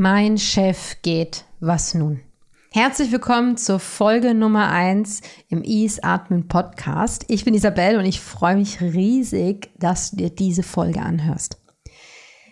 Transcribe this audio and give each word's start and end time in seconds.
Mein 0.00 0.38
Chef 0.38 1.02
geht. 1.02 1.44
Was 1.58 1.92
nun? 1.92 2.20
Herzlich 2.70 3.10
willkommen 3.10 3.56
zur 3.56 3.80
Folge 3.80 4.32
Nummer 4.32 4.70
1 4.70 5.22
im 5.48 5.64
Ease 5.64 6.04
Atmen 6.04 6.46
Podcast. 6.46 7.24
Ich 7.26 7.44
bin 7.44 7.52
Isabel 7.52 7.98
und 7.98 8.04
ich 8.04 8.20
freue 8.20 8.54
mich 8.54 8.80
riesig, 8.80 9.70
dass 9.76 10.12
du 10.12 10.18
dir 10.18 10.30
diese 10.30 10.62
Folge 10.62 11.00
anhörst. 11.00 11.58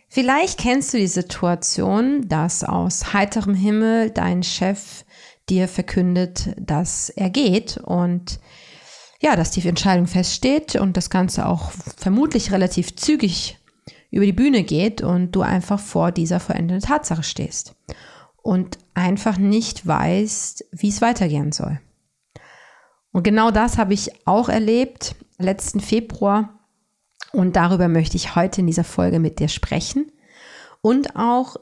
Vielleicht 0.08 0.58
kennst 0.58 0.92
du 0.92 0.98
die 0.98 1.06
Situation, 1.06 2.26
dass 2.26 2.64
aus 2.64 3.12
heiterem 3.12 3.54
Himmel 3.54 4.10
dein 4.10 4.42
Chef 4.42 5.04
dir 5.48 5.68
verkündet, 5.68 6.52
dass 6.58 7.10
er 7.10 7.30
geht 7.30 7.76
und 7.76 8.40
ja, 9.20 9.36
dass 9.36 9.52
die 9.52 9.68
Entscheidung 9.68 10.08
feststeht 10.08 10.74
und 10.74 10.96
das 10.96 11.10
Ganze 11.10 11.46
auch 11.46 11.70
vermutlich 11.96 12.50
relativ 12.50 12.96
zügig 12.96 13.56
über 14.10 14.24
die 14.24 14.32
Bühne 14.32 14.62
geht 14.62 15.02
und 15.02 15.32
du 15.32 15.42
einfach 15.42 15.80
vor 15.80 16.12
dieser 16.12 16.40
veränderten 16.40 16.86
Tatsache 16.86 17.22
stehst 17.22 17.74
und 18.42 18.78
einfach 18.94 19.38
nicht 19.38 19.86
weißt, 19.86 20.66
wie 20.72 20.88
es 20.88 21.02
weitergehen 21.02 21.52
soll. 21.52 21.80
Und 23.12 23.22
genau 23.22 23.50
das 23.50 23.78
habe 23.78 23.94
ich 23.94 24.26
auch 24.26 24.48
erlebt 24.48 25.16
letzten 25.38 25.80
Februar 25.80 26.60
und 27.32 27.56
darüber 27.56 27.88
möchte 27.88 28.16
ich 28.16 28.36
heute 28.36 28.60
in 28.60 28.66
dieser 28.66 28.84
Folge 28.84 29.18
mit 29.18 29.38
dir 29.38 29.48
sprechen 29.48 30.12
und 30.80 31.16
auch 31.16 31.56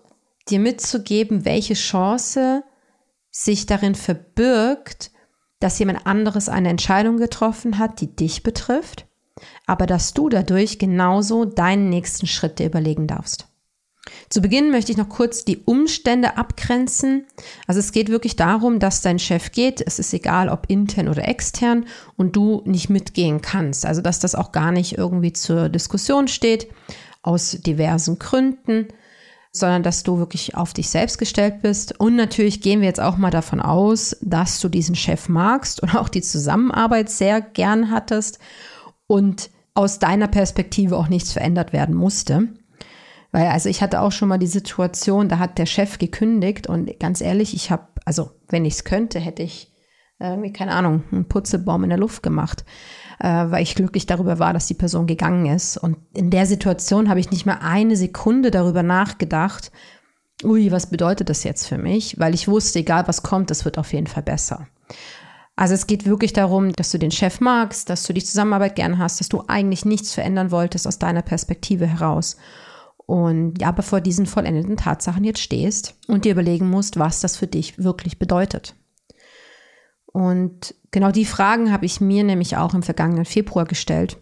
dir 0.49 0.61
mitzugeben, 0.61 1.45
welche 1.45 1.75
Chance 1.75 2.63
sich 3.31 3.67
darin 3.67 3.95
verbirgt, 3.95 5.11
dass 5.61 5.79
jemand 5.79 6.07
anderes 6.07 6.49
eine 6.49 6.69
Entscheidung 6.69 7.17
getroffen 7.17 7.79
hat, 7.79 8.01
die 8.01 8.15
dich 8.15 8.43
betrifft 8.43 9.07
aber 9.67 9.87
dass 9.87 10.15
du 10.15 10.29
dadurch 10.29 10.79
genauso 10.79 11.45
deinen 11.45 11.89
nächsten 11.89 12.27
Schritt 12.27 12.59
dir 12.59 12.67
überlegen 12.67 13.07
darfst. 13.07 13.47
Zu 14.29 14.43
Beginn 14.43 14.71
möchte 14.71 14.93
ich 14.93 14.99
noch 14.99 15.09
kurz 15.09 15.45
die 15.45 15.59
Umstände 15.65 16.37
abgrenzen. 16.37 17.27
Also 17.67 17.81
es 17.81 17.93
geht 17.93 18.11
wirklich 18.11 18.37
darum, 18.37 18.79
dass 18.79 19.01
dein 19.01 19.19
Chef 19.19 19.53
geht. 19.53 19.83
Es 19.87 19.99
ist 19.99 20.13
egal, 20.13 20.49
ob 20.49 20.69
intern 20.69 21.09
oder 21.09 21.27
extern 21.27 21.87
und 22.17 22.37
du 22.37 22.63
nicht 22.67 22.91
mitgehen 22.91 23.41
kannst. 23.41 23.87
Also 23.87 24.03
dass 24.03 24.19
das 24.19 24.35
auch 24.35 24.53
gar 24.53 24.73
nicht 24.73 24.99
irgendwie 24.99 25.33
zur 25.33 25.69
Diskussion 25.69 26.29
steht 26.29 26.69
aus 27.23 27.53
diversen 27.53 28.19
Gründen, 28.19 28.89
sondern 29.53 29.83
dass 29.83 30.03
du 30.03 30.19
wirklich 30.19 30.55
auf 30.55 30.75
dich 30.75 30.91
selbst 30.91 31.19
gestellt 31.19 31.63
bist. 31.63 31.99
Und 31.99 32.17
natürlich 32.17 32.61
gehen 32.61 32.81
wir 32.81 32.89
jetzt 32.89 33.01
auch 33.01 33.17
mal 33.17 33.31
davon 33.31 33.61
aus, 33.61 34.17
dass 34.21 34.61
du 34.61 34.69
diesen 34.69 34.97
Chef 34.97 35.29
magst 35.29 35.83
und 35.83 35.95
auch 35.95 36.09
die 36.09 36.23
Zusammenarbeit 36.23 37.09
sehr 37.09 37.41
gern 37.41 37.91
hattest 37.91 38.39
und 39.07 39.51
aus 39.75 39.99
deiner 39.99 40.29
Perspektive 40.29 40.97
auch 40.97 41.09
nichts 41.09 41.33
verändert 41.33 41.73
werden 41.73 41.95
musste. 41.95 42.49
Weil, 43.33 43.49
also 43.49 43.69
ich 43.69 43.83
hatte 43.83 44.01
auch 44.01 44.13
schon 44.13 44.29
mal 44.29 44.39
die 44.39 44.47
Situation, 44.47 45.29
da 45.29 45.39
hat 45.39 45.59
der 45.59 45.67
Chef 45.67 45.99
gekündigt 45.99 46.69
und 46.69 47.01
ganz 47.01 47.21
ehrlich, 47.21 47.55
ich 47.55 47.71
habe, 47.73 47.89
also 48.05 48.31
wenn 48.49 48.65
ich 48.65 48.75
es 48.75 48.85
könnte, 48.85 49.19
hätte 49.19 49.43
ich 49.43 49.73
irgendwie, 50.21 50.53
keine 50.53 50.73
Ahnung, 50.73 51.03
einen 51.11 51.27
Putzebaum 51.27 51.83
in 51.83 51.91
der 51.91 51.99
Luft 51.99 52.23
gemacht, 52.23 52.65
äh, 53.19 53.27
weil 53.27 53.63
ich 53.63 53.75
glücklich 53.75 54.07
darüber 54.07 54.39
war, 54.39 54.53
dass 54.53 54.69
die 54.69 54.75
Person 54.75 55.07
gegangen 55.07 55.47
ist. 55.47 55.77
Und 55.77 55.97
in 56.15 56.31
der 56.31 56.47
Situation 56.47 57.09
habe 57.09 57.21
ich 57.21 57.33
nicht 57.33 57.47
mal 57.47 57.59
eine 57.61 57.97
Sekunde 57.97 58.51
darüber 58.51 58.83
nachgedacht, 58.83 59.73
ui, 60.45 60.71
was 60.71 60.91
bedeutet 60.91 61.29
das 61.29 61.45
jetzt 61.45 61.67
für 61.67 61.79
mich? 61.79 62.19
Weil 62.19 62.35
ich 62.35 62.49
wusste, 62.49 62.79
egal 62.79 63.09
was 63.09 63.23
kommt, 63.23 63.51
es 63.51 63.65
wird 63.65 63.79
auf 63.79 63.93
jeden 63.93 64.07
Fall 64.07 64.23
besser. 64.23 64.69
Also 65.57 65.75
es 65.75 65.87
geht 65.87 66.05
wirklich 66.05 66.33
darum, 66.33 66.73
dass 66.73 66.91
du 66.91 66.99
den 66.99 67.13
Chef 67.13 67.41
magst, 67.41 67.89
dass 67.89 68.03
du 68.03 68.13
die 68.13 68.25
Zusammenarbeit 68.25 68.75
gern 68.75 68.99
hast, 68.99 69.21
dass 69.21 69.29
du 69.29 69.45
eigentlich 69.47 69.85
nichts 69.85 70.13
verändern 70.13 70.51
wolltest 70.51 70.87
aus 70.87 70.99
deiner 70.99 71.23
Perspektive 71.23 71.87
heraus. 71.87 72.37
Und 73.07 73.61
ja, 73.61 73.71
bevor 73.71 74.01
diesen 74.01 74.27
vollendeten 74.27 74.77
Tatsachen 74.77 75.25
jetzt 75.25 75.41
stehst 75.41 75.95
und 76.09 76.25
dir 76.25 76.33
überlegen 76.33 76.69
musst, 76.69 76.99
was 76.99 77.21
das 77.21 77.37
für 77.37 77.47
dich 77.47 77.79
wirklich 77.79 78.19
bedeutet. 78.19 78.75
Und 80.07 80.75
genau 80.91 81.11
die 81.11 81.25
Fragen 81.25 81.73
habe 81.73 81.87
ich 81.87 82.01
mir 82.01 82.25
nämlich 82.25 82.57
auch 82.57 82.73
im 82.75 82.83
vergangenen 82.83 83.25
Februar 83.25 83.65
gestellt. 83.65 84.17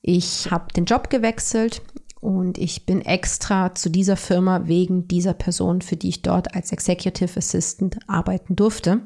Ich 0.00 0.50
habe 0.50 0.72
den 0.72 0.84
Job 0.84 1.10
gewechselt 1.10 1.82
und 2.20 2.58
ich 2.58 2.86
bin 2.86 3.00
extra 3.02 3.74
zu 3.74 3.90
dieser 3.90 4.16
Firma 4.16 4.66
wegen 4.66 5.08
dieser 5.08 5.34
Person, 5.34 5.82
für 5.82 5.96
die 5.96 6.10
ich 6.10 6.22
dort 6.22 6.54
als 6.54 6.70
Executive 6.70 7.38
Assistant 7.38 7.98
arbeiten 8.06 8.56
durfte. 8.56 9.00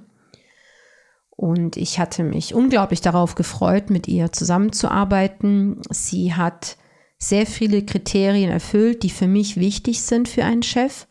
Und 1.40 1.78
ich 1.78 1.98
hatte 1.98 2.22
mich 2.22 2.52
unglaublich 2.52 3.00
darauf 3.00 3.34
gefreut, 3.34 3.88
mit 3.88 4.06
ihr 4.06 4.30
zusammenzuarbeiten. 4.30 5.80
Sie 5.88 6.34
hat 6.34 6.76
sehr 7.16 7.46
viele 7.46 7.82
Kriterien 7.82 8.50
erfüllt, 8.50 9.02
die 9.02 9.08
für 9.08 9.26
mich 9.26 9.56
wichtig 9.56 10.02
sind 10.02 10.28
für 10.28 10.44
einen 10.44 10.62
Chef. 10.62 11.06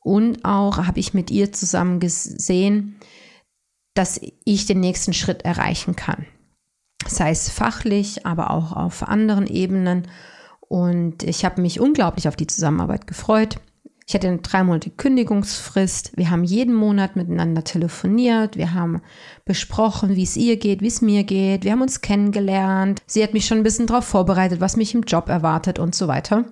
Und 0.00 0.44
auch 0.44 0.76
habe 0.76 1.00
ich 1.00 1.12
mit 1.12 1.32
ihr 1.32 1.50
zusammen 1.50 1.98
gesehen, 1.98 3.00
dass 3.94 4.20
ich 4.44 4.66
den 4.66 4.78
nächsten 4.78 5.12
Schritt 5.12 5.44
erreichen 5.44 5.96
kann. 5.96 6.24
Sei 7.04 7.30
es 7.30 7.48
fachlich, 7.48 8.24
aber 8.24 8.52
auch 8.52 8.70
auf 8.70 9.02
anderen 9.02 9.48
Ebenen. 9.48 10.06
Und 10.60 11.24
ich 11.24 11.44
habe 11.44 11.60
mich 11.60 11.80
unglaublich 11.80 12.28
auf 12.28 12.36
die 12.36 12.46
Zusammenarbeit 12.46 13.08
gefreut. 13.08 13.56
Ich 14.06 14.14
hatte 14.14 14.28
eine 14.28 14.38
dreimonatige 14.38 14.96
Kündigungsfrist. 14.96 16.16
Wir 16.16 16.30
haben 16.30 16.44
jeden 16.44 16.74
Monat 16.74 17.16
miteinander 17.16 17.64
telefoniert. 17.64 18.56
Wir 18.56 18.74
haben 18.74 19.00
besprochen, 19.46 20.14
wie 20.14 20.22
es 20.22 20.36
ihr 20.36 20.58
geht, 20.58 20.82
wie 20.82 20.88
es 20.88 21.00
mir 21.00 21.24
geht. 21.24 21.64
Wir 21.64 21.72
haben 21.72 21.80
uns 21.80 22.02
kennengelernt. 22.02 23.02
Sie 23.06 23.22
hat 23.22 23.32
mich 23.32 23.46
schon 23.46 23.58
ein 23.58 23.64
bisschen 23.64 23.86
darauf 23.86 24.04
vorbereitet, 24.04 24.60
was 24.60 24.76
mich 24.76 24.94
im 24.94 25.02
Job 25.02 25.28
erwartet 25.30 25.78
und 25.78 25.94
so 25.94 26.06
weiter. 26.06 26.44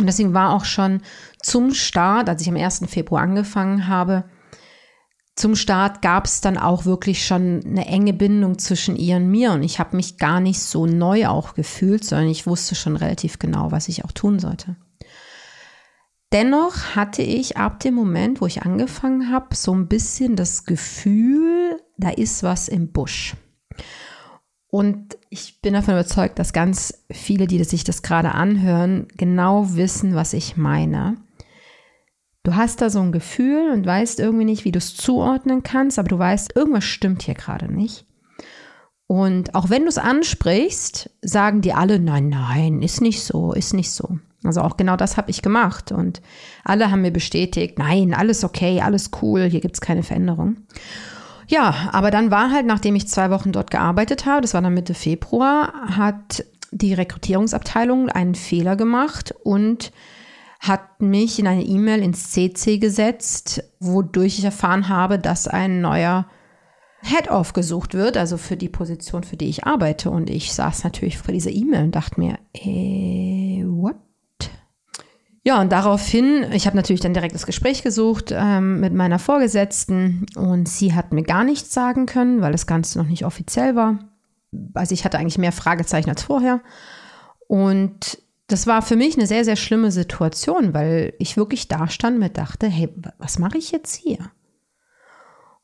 Und 0.00 0.06
deswegen 0.06 0.34
war 0.34 0.54
auch 0.54 0.64
schon 0.64 1.02
zum 1.40 1.72
Start, 1.72 2.28
als 2.28 2.42
ich 2.42 2.48
am 2.48 2.56
1. 2.56 2.82
Februar 2.88 3.22
angefangen 3.22 3.86
habe, 3.86 4.24
zum 5.34 5.56
Start 5.56 6.02
gab 6.02 6.26
es 6.26 6.40
dann 6.40 6.58
auch 6.58 6.84
wirklich 6.84 7.24
schon 7.24 7.62
eine 7.64 7.86
enge 7.86 8.12
Bindung 8.12 8.58
zwischen 8.58 8.96
ihr 8.96 9.16
und 9.16 9.30
mir. 9.30 9.52
Und 9.52 9.62
ich 9.62 9.78
habe 9.78 9.96
mich 9.96 10.18
gar 10.18 10.40
nicht 10.40 10.60
so 10.60 10.86
neu 10.86 11.26
auch 11.26 11.54
gefühlt, 11.54 12.04
sondern 12.04 12.28
ich 12.28 12.46
wusste 12.46 12.74
schon 12.74 12.96
relativ 12.96 13.38
genau, 13.38 13.72
was 13.72 13.88
ich 13.88 14.04
auch 14.04 14.12
tun 14.12 14.38
sollte. 14.38 14.76
Dennoch 16.32 16.96
hatte 16.96 17.20
ich 17.20 17.58
ab 17.58 17.80
dem 17.80 17.94
Moment, 17.94 18.40
wo 18.40 18.46
ich 18.46 18.62
angefangen 18.62 19.30
habe, 19.30 19.54
so 19.54 19.74
ein 19.74 19.86
bisschen 19.86 20.34
das 20.34 20.64
Gefühl, 20.64 21.78
da 21.98 22.08
ist 22.08 22.42
was 22.42 22.68
im 22.68 22.90
Busch. 22.90 23.36
Und 24.68 25.18
ich 25.28 25.60
bin 25.60 25.74
davon 25.74 25.92
überzeugt, 25.92 26.38
dass 26.38 26.54
ganz 26.54 27.04
viele, 27.10 27.46
die 27.46 27.62
sich 27.64 27.84
das 27.84 28.00
gerade 28.00 28.32
anhören, 28.32 29.08
genau 29.18 29.74
wissen, 29.74 30.14
was 30.14 30.32
ich 30.32 30.56
meine. 30.56 31.18
Du 32.44 32.54
hast 32.54 32.80
da 32.80 32.88
so 32.88 33.00
ein 33.00 33.12
Gefühl 33.12 33.70
und 33.70 33.84
weißt 33.84 34.18
irgendwie 34.18 34.46
nicht, 34.46 34.64
wie 34.64 34.72
du 34.72 34.78
es 34.78 34.96
zuordnen 34.96 35.62
kannst, 35.62 35.98
aber 35.98 36.08
du 36.08 36.18
weißt, 36.18 36.56
irgendwas 36.56 36.84
stimmt 36.84 37.22
hier 37.22 37.34
gerade 37.34 37.70
nicht. 37.70 38.06
Und 39.06 39.54
auch 39.54 39.68
wenn 39.68 39.82
du 39.82 39.88
es 39.88 39.98
ansprichst, 39.98 41.10
sagen 41.20 41.60
die 41.60 41.74
alle, 41.74 41.98
nein, 41.98 42.30
nein, 42.30 42.80
ist 42.80 43.02
nicht 43.02 43.22
so, 43.22 43.52
ist 43.52 43.74
nicht 43.74 43.90
so. 43.90 44.18
Also 44.44 44.60
auch 44.60 44.76
genau 44.76 44.96
das 44.96 45.16
habe 45.16 45.30
ich 45.30 45.42
gemacht 45.42 45.92
und 45.92 46.20
alle 46.64 46.90
haben 46.90 47.02
mir 47.02 47.12
bestätigt, 47.12 47.78
nein, 47.78 48.14
alles 48.14 48.44
okay, 48.44 48.80
alles 48.80 49.10
cool, 49.20 49.42
hier 49.44 49.60
gibt 49.60 49.76
es 49.76 49.80
keine 49.80 50.02
Veränderung. 50.02 50.56
Ja, 51.48 51.90
aber 51.92 52.10
dann 52.10 52.30
war 52.30 52.50
halt, 52.50 52.66
nachdem 52.66 52.96
ich 52.96 53.08
zwei 53.08 53.30
Wochen 53.30 53.52
dort 53.52 53.70
gearbeitet 53.70 54.26
habe, 54.26 54.40
das 54.40 54.54
war 54.54 54.62
dann 54.62 54.74
Mitte 54.74 54.94
Februar, 54.94 55.72
hat 55.96 56.44
die 56.70 56.94
Rekrutierungsabteilung 56.94 58.08
einen 58.08 58.34
Fehler 58.34 58.76
gemacht 58.76 59.34
und 59.44 59.92
hat 60.60 61.00
mich 61.00 61.38
in 61.38 61.46
eine 61.46 61.64
E-Mail 61.64 62.02
ins 62.02 62.30
CC 62.30 62.78
gesetzt, 62.78 63.64
wodurch 63.80 64.38
ich 64.38 64.44
erfahren 64.44 64.88
habe, 64.88 65.18
dass 65.18 65.48
ein 65.48 65.80
neuer 65.80 66.26
Head-Off 67.02 67.52
gesucht 67.52 67.94
wird, 67.94 68.16
also 68.16 68.36
für 68.36 68.56
die 68.56 68.68
Position, 68.68 69.24
für 69.24 69.36
die 69.36 69.48
ich 69.48 69.64
arbeite. 69.64 70.10
Und 70.10 70.30
ich 70.30 70.52
saß 70.52 70.84
natürlich 70.84 71.18
vor 71.18 71.34
dieser 71.34 71.50
E-Mail 71.50 71.84
und 71.84 71.96
dachte 71.96 72.20
mir, 72.20 72.38
äh, 72.54 73.64
what? 73.66 73.96
Ja, 75.44 75.60
und 75.60 75.72
daraufhin, 75.72 76.52
ich 76.52 76.66
habe 76.66 76.76
natürlich 76.76 77.00
dann 77.00 77.14
direkt 77.14 77.34
das 77.34 77.46
Gespräch 77.46 77.82
gesucht 77.82 78.32
ähm, 78.32 78.78
mit 78.78 78.94
meiner 78.94 79.18
Vorgesetzten 79.18 80.26
und 80.36 80.68
sie 80.68 80.94
hat 80.94 81.12
mir 81.12 81.24
gar 81.24 81.42
nichts 81.42 81.74
sagen 81.74 82.06
können, 82.06 82.40
weil 82.40 82.52
das 82.52 82.68
Ganze 82.68 82.98
noch 82.98 83.08
nicht 83.08 83.24
offiziell 83.24 83.74
war. 83.74 83.98
Also 84.74 84.94
ich 84.94 85.04
hatte 85.04 85.18
eigentlich 85.18 85.38
mehr 85.38 85.50
Fragezeichen 85.50 86.10
als 86.10 86.22
vorher. 86.22 86.60
Und 87.48 88.22
das 88.46 88.68
war 88.68 88.82
für 88.82 88.96
mich 88.96 89.16
eine 89.16 89.26
sehr, 89.26 89.44
sehr 89.44 89.56
schlimme 89.56 89.90
Situation, 89.90 90.74
weil 90.74 91.14
ich 91.18 91.36
wirklich 91.36 91.66
da 91.66 91.88
stand 91.88 92.14
und 92.14 92.20
mir 92.20 92.30
dachte, 92.30 92.68
hey, 92.68 92.88
was 93.18 93.38
mache 93.38 93.58
ich 93.58 93.72
jetzt 93.72 93.94
hier? 93.94 94.30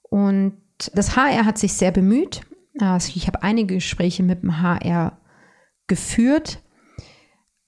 Und 0.03 0.57
das 0.95 1.17
HR 1.17 1.45
hat 1.45 1.59
sich 1.59 1.75
sehr 1.75 1.93
bemüht. 1.93 2.41
Also 2.81 3.13
ich 3.15 3.27
habe 3.27 3.43
einige 3.43 3.75
Gespräche 3.75 4.23
mit 4.23 4.43
dem 4.43 4.61
HR 4.61 5.19
geführt. 5.87 6.61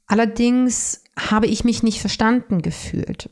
Allerdings 0.07 1.05
habe 1.29 1.47
ich 1.47 1.65
mich 1.65 1.83
nicht 1.83 2.01
verstanden 2.01 2.63
gefühlt. 2.63 3.31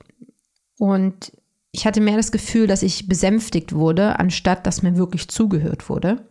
Und 0.78 1.32
ich 1.70 1.86
hatte 1.86 2.00
mehr 2.00 2.16
das 2.16 2.32
Gefühl, 2.32 2.66
dass 2.66 2.82
ich 2.82 3.08
besänftigt 3.08 3.74
wurde, 3.74 4.18
anstatt 4.18 4.66
dass 4.66 4.82
mir 4.82 4.96
wirklich 4.96 5.28
zugehört 5.28 5.88
wurde. 5.88 6.28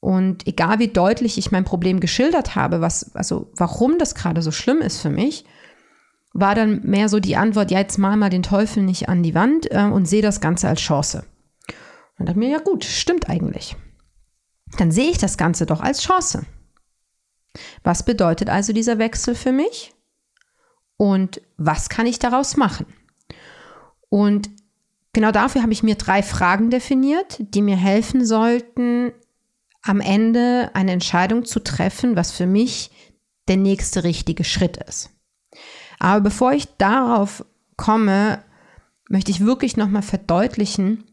Und 0.00 0.46
egal 0.46 0.78
wie 0.78 0.88
deutlich 0.88 1.38
ich 1.38 1.50
mein 1.50 1.64
Problem 1.64 2.00
geschildert 2.00 2.54
habe, 2.54 2.80
was, 2.80 3.14
also 3.14 3.50
warum 3.56 3.98
das 3.98 4.14
gerade 4.14 4.42
so 4.42 4.50
schlimm 4.50 4.80
ist 4.80 5.00
für 5.00 5.10
mich, 5.10 5.44
war 6.32 6.54
dann 6.54 6.82
mehr 6.82 7.08
so 7.08 7.18
die 7.18 7.36
Antwort, 7.36 7.70
ja, 7.70 7.78
jetzt 7.78 7.98
mal 7.98 8.16
mal 8.16 8.30
den 8.30 8.42
Teufel 8.42 8.82
nicht 8.82 9.08
an 9.08 9.22
die 9.22 9.34
Wand 9.34 9.70
äh, 9.70 9.84
und 9.84 10.06
sehe 10.06 10.22
das 10.22 10.40
Ganze 10.40 10.68
als 10.68 10.80
Chance. 10.80 11.24
Und 12.18 12.26
dachte 12.28 12.38
mir, 12.38 12.50
ja 12.50 12.58
gut, 12.58 12.84
stimmt 12.84 13.28
eigentlich. 13.28 13.76
Dann 14.78 14.90
sehe 14.90 15.10
ich 15.10 15.18
das 15.18 15.38
Ganze 15.38 15.64
doch 15.64 15.80
als 15.80 16.02
Chance. 16.02 16.44
Was 17.82 18.04
bedeutet 18.04 18.50
also 18.50 18.72
dieser 18.72 18.98
Wechsel 18.98 19.34
für 19.34 19.52
mich? 19.52 19.95
Und 20.96 21.42
was 21.56 21.88
kann 21.88 22.06
ich 22.06 22.18
daraus 22.18 22.56
machen? 22.56 22.86
Und 24.08 24.50
genau 25.12 25.30
dafür 25.30 25.62
habe 25.62 25.72
ich 25.72 25.82
mir 25.82 25.96
drei 25.96 26.22
Fragen 26.22 26.70
definiert, 26.70 27.36
die 27.38 27.62
mir 27.62 27.76
helfen 27.76 28.24
sollten, 28.24 29.12
am 29.82 30.00
Ende 30.00 30.70
eine 30.74 30.92
Entscheidung 30.92 31.44
zu 31.44 31.60
treffen, 31.60 32.16
was 32.16 32.32
für 32.32 32.46
mich 32.46 32.90
der 33.48 33.56
nächste 33.56 34.04
richtige 34.04 34.44
Schritt 34.44 34.76
ist. 34.78 35.10
Aber 35.98 36.20
bevor 36.20 36.52
ich 36.52 36.66
darauf 36.76 37.44
komme, 37.76 38.42
möchte 39.08 39.30
ich 39.30 39.44
wirklich 39.44 39.76
nochmal 39.76 40.02
verdeutlichen, 40.02 41.04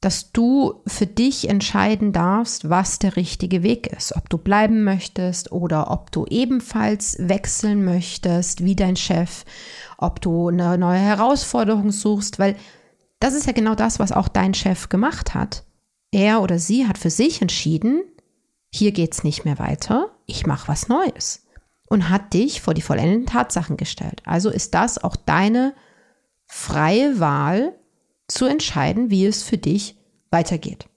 dass 0.00 0.32
du 0.32 0.82
für 0.86 1.06
dich 1.06 1.48
entscheiden 1.48 2.12
darfst, 2.12 2.70
was 2.70 2.98
der 2.98 3.16
richtige 3.16 3.62
Weg 3.62 3.86
ist. 3.86 4.16
Ob 4.16 4.30
du 4.30 4.38
bleiben 4.38 4.82
möchtest 4.82 5.52
oder 5.52 5.90
ob 5.90 6.10
du 6.10 6.24
ebenfalls 6.26 7.16
wechseln 7.18 7.84
möchtest 7.84 8.64
wie 8.64 8.74
dein 8.74 8.96
Chef, 8.96 9.44
ob 9.98 10.22
du 10.22 10.48
eine 10.48 10.78
neue 10.78 10.98
Herausforderung 10.98 11.90
suchst, 11.90 12.38
weil 12.38 12.56
das 13.18 13.34
ist 13.34 13.46
ja 13.46 13.52
genau 13.52 13.74
das, 13.74 13.98
was 13.98 14.12
auch 14.12 14.28
dein 14.28 14.54
Chef 14.54 14.88
gemacht 14.88 15.34
hat. 15.34 15.64
Er 16.10 16.40
oder 16.40 16.58
sie 16.58 16.88
hat 16.88 16.96
für 16.96 17.10
sich 17.10 17.42
entschieden, 17.42 18.02
hier 18.72 18.92
geht's 18.92 19.22
nicht 19.22 19.44
mehr 19.44 19.58
weiter, 19.58 20.10
ich 20.24 20.46
mache 20.46 20.68
was 20.68 20.88
Neues 20.88 21.46
und 21.90 22.08
hat 22.08 22.32
dich 22.32 22.62
vor 22.62 22.72
die 22.72 22.82
vollendeten 22.82 23.26
Tatsachen 23.26 23.76
gestellt. 23.76 24.22
Also 24.24 24.48
ist 24.48 24.72
das 24.74 25.02
auch 25.02 25.16
deine 25.16 25.74
freie 26.46 27.20
Wahl, 27.20 27.74
zu 28.30 28.46
entscheiden, 28.46 29.10
wie 29.10 29.26
es 29.26 29.42
für 29.42 29.58
dich 29.58 29.96
weitergeht. 30.30 30.88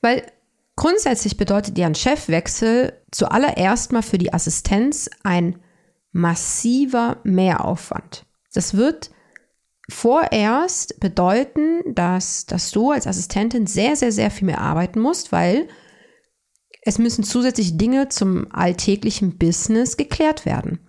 Weil 0.00 0.30
grundsätzlich 0.76 1.36
bedeutet 1.36 1.78
ja 1.78 1.86
ein 1.86 1.94
Chefwechsel 1.94 2.92
zuallererst 3.10 3.92
mal 3.92 4.02
für 4.02 4.18
die 4.18 4.32
Assistenz 4.32 5.10
ein 5.22 5.58
massiver 6.12 7.18
Mehraufwand. 7.24 8.26
Das 8.52 8.74
wird 8.74 9.10
vorerst 9.90 11.00
bedeuten, 11.00 11.94
dass, 11.94 12.46
dass 12.46 12.70
du 12.70 12.90
als 12.90 13.06
Assistentin 13.06 13.66
sehr, 13.66 13.96
sehr, 13.96 14.12
sehr 14.12 14.30
viel 14.30 14.46
mehr 14.46 14.60
arbeiten 14.60 15.00
musst, 15.00 15.32
weil 15.32 15.68
es 16.82 16.98
müssen 16.98 17.24
zusätzlich 17.24 17.76
Dinge 17.76 18.08
zum 18.08 18.46
alltäglichen 18.52 19.38
Business 19.38 19.96
geklärt 19.96 20.44
werden. 20.44 20.80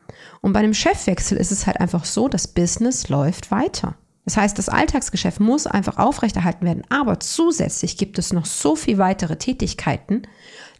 Und 0.42 0.54
bei 0.54 0.60
einem 0.60 0.74
Chefwechsel 0.74 1.38
ist 1.38 1.52
es 1.52 1.66
halt 1.66 1.80
einfach 1.80 2.06
so, 2.06 2.28
das 2.28 2.48
Business 2.48 3.10
läuft 3.10 3.50
weiter. 3.52 3.98
Das 4.26 4.38
heißt, 4.38 4.58
das 4.58 4.70
Alltagsgeschäft 4.70 5.40
muss 5.40 5.68
einfach 5.68 5.98
aufrechterhalten 5.98 6.66
werden, 6.66 6.84
aber 6.90 7.20
zusätzlich 7.20 7.96
gibt 7.96 8.18
es 8.18 8.34
noch 8.34 8.46
so 8.46 8.76
viel 8.76 8.98
weitere 8.98 9.38
Tätigkeiten, 9.38 10.24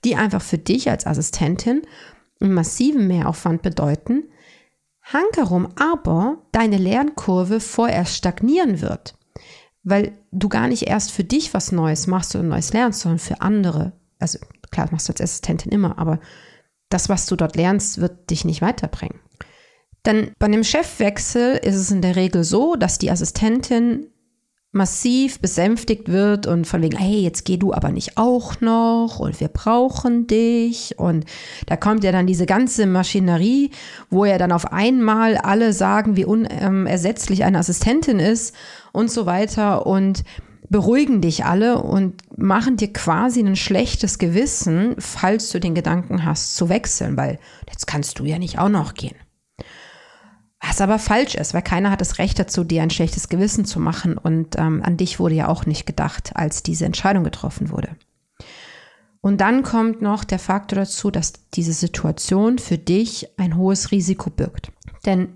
die 0.04 0.16
einfach 0.16 0.42
für 0.42 0.58
dich 0.58 0.90
als 0.90 1.06
Assistentin 1.06 1.84
einen 2.42 2.54
massiven 2.54 3.08
Mehraufwand 3.08 3.62
bedeuten, 3.62 4.24
hankerum 5.04 5.70
aber 5.80 6.40
deine 6.52 6.78
Lernkurve 6.78 7.60
vorerst 7.60 8.16
stagnieren 8.16 8.82
wird, 8.82 9.16
weil 9.84 10.14
du 10.32 10.50
gar 10.50 10.68
nicht 10.68 10.84
erst 10.88 11.12
für 11.12 11.24
dich 11.24 11.54
was 11.54 11.72
Neues 11.72 12.08
machst 12.08 12.36
oder 12.36 12.44
Neues 12.44 12.74
lernst, 12.74 13.02
sondern 13.02 13.20
für 13.20 13.42
andere. 13.42 13.94
Also 14.18 14.40
klar, 14.72 14.90
machst 14.92 15.08
du 15.08 15.14
als 15.14 15.22
Assistentin 15.22 15.72
immer, 15.72 16.00
aber 16.00 16.20
das, 16.90 17.10
was 17.10 17.28
du 17.28 17.36
dort 17.36 17.56
lernst, 17.56 18.02
wird 18.02 18.32
dich 18.32 18.44
nicht 18.44 18.62
weiterbringen. 18.62 19.20
Denn 20.06 20.32
bei 20.38 20.46
einem 20.46 20.64
Chefwechsel 20.64 21.58
ist 21.58 21.76
es 21.76 21.92
in 21.92 22.02
der 22.02 22.16
Regel 22.16 22.44
so, 22.44 22.76
dass 22.76 22.98
die 22.98 23.10
Assistentin 23.10 24.08
massiv 24.76 25.40
besänftigt 25.40 26.12
wird 26.12 26.48
und 26.48 26.68
von 26.68 26.82
wegen, 26.82 26.98
hey, 26.98 27.22
jetzt 27.22 27.46
geh 27.46 27.56
du 27.56 27.74
aber 27.74 27.92
nicht 27.92 28.18
auch 28.18 28.60
noch 28.60 29.20
und 29.20 29.40
wir 29.40 29.48
brauchen 29.48 30.28
dich. 30.28 31.00
Und 31.00 31.24
da 31.66 31.78
kommt 31.78 32.04
ja 32.04 32.12
dann 32.12 32.28
diese 32.28 32.46
ganze 32.46 32.86
Maschinerie, 32.86 33.72
wo 34.10 34.26
ja 34.26 34.38
dann 34.38 34.52
auf 34.52 34.74
einmal 34.74 35.38
alle 35.38 35.72
sagen, 35.72 36.18
wie 36.18 36.26
unersetzlich 36.26 37.46
eine 37.46 37.60
Assistentin 37.60 38.20
ist 38.20 38.54
und 38.92 39.10
so 39.10 39.26
weiter 39.26 39.88
und 39.88 40.26
beruhigen 40.70 41.22
dich 41.22 41.46
alle 41.46 41.82
und 41.82 42.16
machen 42.38 42.76
dir 42.76 42.92
quasi 42.92 43.40
ein 43.40 43.56
schlechtes 43.56 44.20
Gewissen, 44.20 44.96
falls 44.98 45.52
du 45.52 45.60
den 45.62 45.74
Gedanken 45.74 46.26
hast 46.26 46.58
zu 46.58 46.68
wechseln, 46.68 47.16
weil 47.16 47.40
jetzt 47.70 47.88
kannst 47.88 48.20
du 48.20 48.26
ja 48.26 48.40
nicht 48.40 48.60
auch 48.60 48.68
noch 48.68 48.94
gehen. 48.94 49.16
Was 50.68 50.82
aber 50.82 51.00
falsch 51.00 51.36
ist, 51.36 51.54
weil 51.54 51.62
keiner 51.62 51.92
hat 51.92 52.02
das 52.02 52.18
Recht 52.18 52.40
dazu, 52.40 52.64
dir 52.64 52.82
ein 52.82 52.90
schlechtes 52.90 53.30
Gewissen 53.30 53.66
zu 53.66 53.80
machen. 53.80 54.18
Und 54.18 54.58
ähm, 54.58 54.82
an 54.84 54.98
dich 54.98 55.20
wurde 55.20 55.36
ja 55.36 55.48
auch 55.48 55.66
nicht 55.66 55.86
gedacht, 55.86 56.32
als 56.36 56.64
diese 56.64 56.86
Entscheidung 56.86 57.24
getroffen 57.24 57.70
wurde. 57.70 57.90
Und 59.22 59.42
dann 59.42 59.64
kommt 59.64 60.02
noch 60.02 60.24
der 60.24 60.40
Faktor 60.40 60.80
dazu, 60.80 61.12
dass 61.12 61.34
diese 61.54 61.74
Situation 61.74 62.60
für 62.60 62.78
dich 62.78 63.28
ein 63.38 63.58
hohes 63.58 63.92
Risiko 63.92 64.30
birgt. 64.30 64.72
Denn 65.06 65.30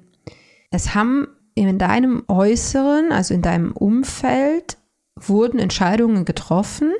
es 0.72 0.94
haben 0.94 1.28
in 1.56 1.78
deinem 1.78 2.24
Äußeren, 2.28 3.12
also 3.12 3.34
in 3.34 3.42
deinem 3.42 3.72
Umfeld, 3.72 4.78
wurden 5.16 5.60
Entscheidungen 5.60 6.26
getroffen, 6.26 6.92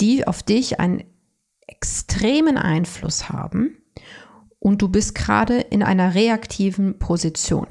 die 0.00 0.26
auf 0.26 0.42
dich 0.42 0.80
einen 0.80 1.04
extremen 1.66 2.58
Einfluss 2.58 3.28
haben 3.28 3.75
und 4.66 4.82
du 4.82 4.88
bist 4.88 5.14
gerade 5.14 5.60
in 5.60 5.84
einer 5.84 6.16
reaktiven 6.16 6.98
Position. 6.98 7.68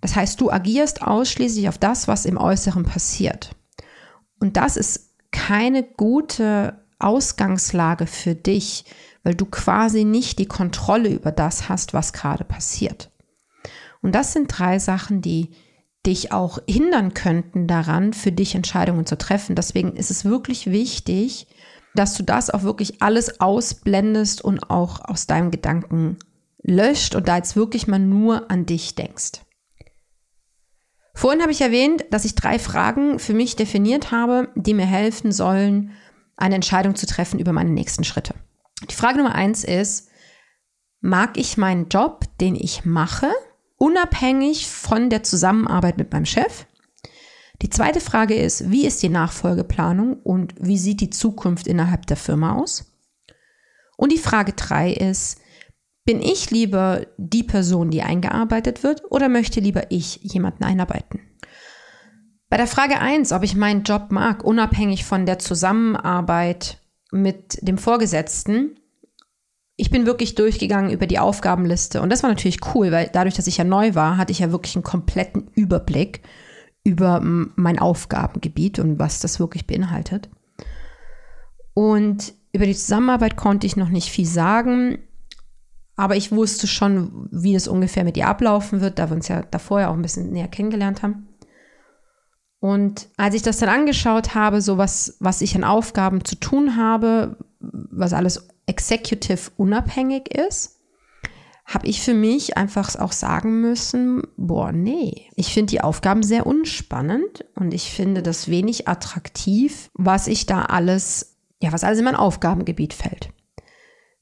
Das 0.00 0.14
heißt, 0.14 0.40
du 0.40 0.48
agierst 0.48 1.02
ausschließlich 1.02 1.68
auf 1.68 1.76
das, 1.76 2.06
was 2.06 2.24
im 2.24 2.38
Äußeren 2.38 2.84
passiert. 2.84 3.50
Und 4.38 4.56
das 4.56 4.76
ist 4.76 5.10
keine 5.32 5.82
gute 5.82 6.84
Ausgangslage 7.00 8.06
für 8.06 8.36
dich, 8.36 8.84
weil 9.24 9.34
du 9.34 9.44
quasi 9.44 10.04
nicht 10.04 10.38
die 10.38 10.46
Kontrolle 10.46 11.08
über 11.08 11.32
das 11.32 11.68
hast, 11.68 11.94
was 11.94 12.12
gerade 12.12 12.44
passiert. 12.44 13.10
Und 14.00 14.14
das 14.14 14.32
sind 14.32 14.46
drei 14.46 14.78
Sachen, 14.78 15.20
die 15.20 15.50
dich 16.06 16.30
auch 16.30 16.60
hindern 16.68 17.14
könnten 17.14 17.66
daran, 17.66 18.12
für 18.12 18.30
dich 18.30 18.54
Entscheidungen 18.54 19.04
zu 19.04 19.18
treffen. 19.18 19.56
Deswegen 19.56 19.96
ist 19.96 20.12
es 20.12 20.24
wirklich 20.24 20.70
wichtig, 20.70 21.48
dass 21.94 22.14
du 22.14 22.22
das 22.22 22.50
auch 22.50 22.62
wirklich 22.62 23.00
alles 23.02 23.40
ausblendest 23.40 24.42
und 24.42 24.70
auch 24.70 25.00
aus 25.04 25.26
deinem 25.26 25.50
Gedanken 25.50 26.18
löscht 26.62 27.14
und 27.14 27.28
da 27.28 27.36
jetzt 27.36 27.56
wirklich 27.56 27.86
mal 27.86 27.98
nur 27.98 28.50
an 28.50 28.66
dich 28.66 28.94
denkst. 28.94 29.40
Vorhin 31.14 31.42
habe 31.42 31.52
ich 31.52 31.60
erwähnt, 31.60 32.04
dass 32.10 32.24
ich 32.24 32.34
drei 32.34 32.58
Fragen 32.58 33.20
für 33.20 33.34
mich 33.34 33.54
definiert 33.54 34.10
habe, 34.10 34.48
die 34.56 34.74
mir 34.74 34.86
helfen 34.86 35.30
sollen, 35.30 35.92
eine 36.36 36.56
Entscheidung 36.56 36.96
zu 36.96 37.06
treffen 37.06 37.38
über 37.38 37.52
meine 37.52 37.70
nächsten 37.70 38.02
Schritte. 38.02 38.34
Die 38.90 38.94
Frage 38.94 39.18
Nummer 39.18 39.34
eins 39.34 39.62
ist, 39.62 40.08
mag 41.00 41.36
ich 41.38 41.56
meinen 41.56 41.88
Job, 41.88 42.24
den 42.40 42.56
ich 42.56 42.84
mache, 42.84 43.30
unabhängig 43.76 44.66
von 44.68 45.10
der 45.10 45.22
Zusammenarbeit 45.22 45.98
mit 45.98 46.12
meinem 46.12 46.26
Chef? 46.26 46.66
Die 47.64 47.70
zweite 47.70 48.00
Frage 48.00 48.34
ist, 48.34 48.70
wie 48.70 48.86
ist 48.86 49.02
die 49.02 49.08
Nachfolgeplanung 49.08 50.18
und 50.22 50.52
wie 50.60 50.76
sieht 50.76 51.00
die 51.00 51.08
Zukunft 51.08 51.66
innerhalb 51.66 52.04
der 52.04 52.18
Firma 52.18 52.56
aus? 52.56 52.94
Und 53.96 54.12
die 54.12 54.18
Frage 54.18 54.52
drei 54.52 54.92
ist, 54.92 55.40
bin 56.04 56.20
ich 56.20 56.50
lieber 56.50 57.06
die 57.16 57.42
Person, 57.42 57.90
die 57.90 58.02
eingearbeitet 58.02 58.82
wird 58.82 59.10
oder 59.10 59.30
möchte 59.30 59.60
lieber 59.60 59.90
ich 59.90 60.16
jemanden 60.16 60.62
einarbeiten? 60.62 61.20
Bei 62.50 62.58
der 62.58 62.66
Frage 62.66 63.00
eins, 63.00 63.32
ob 63.32 63.42
ich 63.42 63.56
meinen 63.56 63.84
Job 63.84 64.08
mag, 64.10 64.44
unabhängig 64.44 65.06
von 65.06 65.24
der 65.24 65.38
Zusammenarbeit 65.38 66.82
mit 67.12 67.66
dem 67.66 67.78
Vorgesetzten, 67.78 68.78
ich 69.76 69.90
bin 69.90 70.04
wirklich 70.04 70.34
durchgegangen 70.34 70.90
über 70.90 71.06
die 71.06 71.18
Aufgabenliste 71.18 72.02
und 72.02 72.10
das 72.10 72.22
war 72.22 72.28
natürlich 72.28 72.60
cool, 72.74 72.92
weil 72.92 73.08
dadurch, 73.10 73.36
dass 73.36 73.46
ich 73.46 73.56
ja 73.56 73.64
neu 73.64 73.94
war, 73.94 74.18
hatte 74.18 74.32
ich 74.32 74.40
ja 74.40 74.52
wirklich 74.52 74.76
einen 74.76 74.84
kompletten 74.84 75.48
Überblick 75.54 76.20
über 76.84 77.20
mein 77.22 77.78
Aufgabengebiet 77.78 78.78
und 78.78 78.98
was 78.98 79.20
das 79.20 79.40
wirklich 79.40 79.66
beinhaltet. 79.66 80.28
Und 81.74 82.34
Über 82.54 82.66
die 82.66 82.74
Zusammenarbeit 82.76 83.34
konnte 83.36 83.66
ich 83.66 83.76
noch 83.76 83.88
nicht 83.88 84.10
viel 84.10 84.26
sagen, 84.26 84.98
aber 85.96 86.14
ich 86.14 86.30
wusste 86.30 86.68
schon, 86.68 87.28
wie 87.32 87.56
es 87.56 87.66
ungefähr 87.66 88.04
mit 88.04 88.16
ihr 88.16 88.28
ablaufen 88.28 88.80
wird, 88.80 89.00
da 89.00 89.10
wir 89.10 89.16
uns 89.16 89.26
ja 89.26 89.42
davor 89.42 89.80
ja 89.80 89.88
auch 89.88 89.94
ein 89.94 90.02
bisschen 90.02 90.30
näher 90.30 90.46
kennengelernt 90.46 91.02
haben. 91.02 91.28
Und 92.60 93.08
als 93.16 93.34
ich 93.34 93.42
das 93.42 93.58
dann 93.58 93.68
angeschaut 93.68 94.36
habe, 94.36 94.60
so 94.60 94.78
was, 94.78 95.16
was 95.18 95.40
ich 95.40 95.56
an 95.56 95.64
Aufgaben 95.64 96.24
zu 96.24 96.36
tun 96.36 96.76
habe, 96.76 97.38
was 97.58 98.12
alles 98.12 98.48
executive 98.66 99.50
unabhängig 99.56 100.32
ist, 100.32 100.80
habe 101.64 101.86
ich 101.86 102.02
für 102.02 102.14
mich 102.14 102.56
einfach 102.56 102.94
auch 102.96 103.12
sagen 103.12 103.60
müssen, 103.60 104.22
boah, 104.36 104.70
nee, 104.70 105.28
ich 105.34 105.52
finde 105.54 105.70
die 105.70 105.80
Aufgaben 105.80 106.22
sehr 106.22 106.46
unspannend 106.46 107.44
und 107.54 107.72
ich 107.72 107.90
finde 107.90 108.22
das 108.22 108.48
wenig 108.48 108.86
attraktiv, 108.86 109.90
was 109.94 110.26
ich 110.26 110.44
da 110.44 110.62
alles, 110.62 111.36
ja, 111.62 111.72
was 111.72 111.84
alles 111.84 111.98
in 111.98 112.04
mein 112.04 112.16
Aufgabengebiet 112.16 112.92
fällt. 112.92 113.30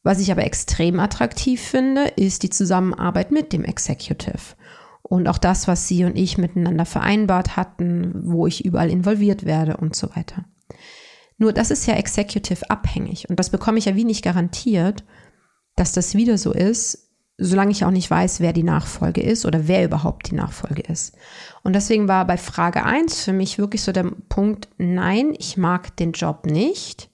Was 0.04 0.20
ich 0.20 0.30
aber 0.30 0.44
extrem 0.44 1.00
attraktiv 1.00 1.60
finde, 1.60 2.04
ist 2.16 2.42
die 2.42 2.50
Zusammenarbeit 2.50 3.30
mit 3.30 3.52
dem 3.52 3.64
Executive. 3.64 4.56
Und 5.02 5.28
auch 5.28 5.38
das, 5.38 5.68
was 5.68 5.88
sie 5.88 6.04
und 6.04 6.16
ich 6.16 6.38
miteinander 6.38 6.86
vereinbart 6.86 7.56
hatten, 7.56 8.12
wo 8.24 8.46
ich 8.46 8.64
überall 8.64 8.90
involviert 8.90 9.44
werde 9.44 9.76
und 9.76 9.94
so 9.94 10.08
weiter. 10.14 10.44
Nur 11.38 11.52
das 11.52 11.70
ist 11.72 11.86
ja 11.86 11.94
executive 11.94 12.70
abhängig 12.70 13.28
und 13.28 13.38
das 13.38 13.50
bekomme 13.50 13.78
ich 13.78 13.86
ja 13.86 13.96
wie 13.96 14.04
nicht 14.04 14.22
garantiert, 14.22 15.04
dass 15.76 15.92
das 15.92 16.14
wieder 16.14 16.38
so 16.38 16.52
ist, 16.52 17.01
solange 17.38 17.72
ich 17.72 17.84
auch 17.84 17.90
nicht 17.90 18.10
weiß, 18.10 18.40
wer 18.40 18.52
die 18.52 18.62
Nachfolge 18.62 19.22
ist 19.22 19.46
oder 19.46 19.66
wer 19.66 19.84
überhaupt 19.84 20.30
die 20.30 20.34
Nachfolge 20.34 20.82
ist. 20.82 21.14
Und 21.62 21.74
deswegen 21.74 22.08
war 22.08 22.26
bei 22.26 22.36
Frage 22.36 22.84
1 22.84 23.24
für 23.24 23.32
mich 23.32 23.58
wirklich 23.58 23.82
so 23.82 23.92
der 23.92 24.04
Punkt, 24.28 24.68
nein, 24.78 25.34
ich 25.38 25.56
mag 25.56 25.96
den 25.96 26.12
Job 26.12 26.46
nicht, 26.46 27.10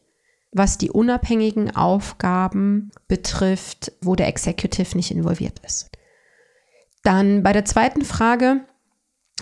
was 0.50 0.78
die 0.78 0.90
unabhängigen 0.90 1.74
Aufgaben 1.74 2.90
betrifft, 3.06 3.92
wo 4.00 4.14
der 4.16 4.28
Executive 4.28 4.96
nicht 4.96 5.10
involviert 5.10 5.60
ist. 5.64 5.90
Dann 7.02 7.42
bei 7.42 7.52
der 7.52 7.64
zweiten 7.64 8.04
Frage, 8.04 8.62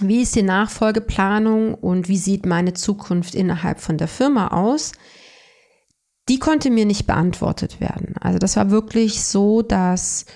wie 0.01 0.21
ist 0.21 0.37
die 0.37 0.43
Nachfolgeplanung 0.43 1.75
und 1.75 2.09
wie 2.09 2.19
sieht 2.19 2.45
meine 2.45 2.75
Zukunft 2.75 3.35
innerhalb 3.35 3.81
von 3.81 3.97
der 3.97 4.09
Firma 4.09 4.49
aus? 4.49 4.93
Die 6.29 6.39
konnte 6.39 6.71
mir 6.71 6.85
nicht 6.85 7.07
beantwortet 7.07 7.81
werden. 7.81 8.15
Also 8.21 8.39
das 8.39 8.57
war 8.57 8.71
wirklich 8.71 9.25
so, 9.25 9.63
dass 9.63 10.27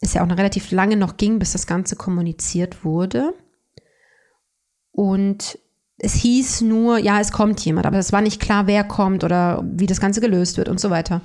es 0.00 0.14
ja 0.14 0.22
auch 0.22 0.26
noch 0.26 0.38
relativ 0.38 0.70
lange 0.70 0.96
noch 0.96 1.16
ging, 1.16 1.38
bis 1.38 1.52
das 1.52 1.66
Ganze 1.66 1.96
kommuniziert 1.96 2.84
wurde. 2.84 3.34
Und 4.92 5.58
es 5.98 6.14
hieß 6.14 6.62
nur, 6.62 6.98
ja, 6.98 7.20
es 7.20 7.32
kommt 7.32 7.60
jemand, 7.60 7.86
aber 7.86 7.98
es 7.98 8.12
war 8.12 8.22
nicht 8.22 8.40
klar, 8.40 8.66
wer 8.66 8.84
kommt 8.84 9.22
oder 9.22 9.62
wie 9.64 9.86
das 9.86 10.00
Ganze 10.00 10.20
gelöst 10.20 10.56
wird 10.56 10.68
und 10.68 10.80
so 10.80 10.90
weiter. 10.90 11.20